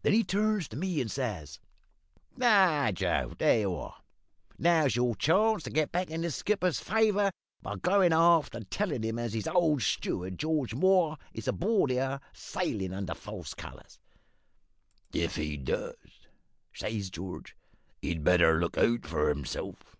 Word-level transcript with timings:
Then 0.00 0.14
he 0.14 0.24
turns 0.24 0.68
to 0.68 0.76
me 0.78 1.02
and 1.02 1.10
says 1.10 1.60
"`Now, 2.34 2.94
Joe, 2.94 3.34
there 3.36 3.60
you 3.60 3.74
are! 3.74 3.96
Now's 4.58 4.96
your 4.96 5.14
chance 5.14 5.62
to 5.64 5.70
get 5.70 5.92
back 5.92 6.08
the 6.08 6.30
skipper's 6.30 6.80
favour 6.80 7.30
by 7.60 7.76
goin' 7.76 8.14
aft 8.14 8.54
and 8.54 8.70
tellin' 8.70 9.02
him 9.02 9.18
as 9.18 9.34
his 9.34 9.46
old 9.46 9.82
steward, 9.82 10.38
George 10.38 10.74
Moore, 10.74 11.18
is 11.34 11.46
aboard 11.46 11.90
here, 11.90 12.20
sailin' 12.32 12.94
under 12.94 13.12
false 13.12 13.52
colours.' 13.52 13.98
"`If 15.12 15.32
he 15.36 15.58
does,' 15.58 16.26
says 16.72 17.10
George, 17.10 17.54
`he'd 18.02 18.24
better 18.24 18.58
look 18.58 18.78
out 18.78 19.04
for 19.04 19.28
hisself!' 19.34 19.94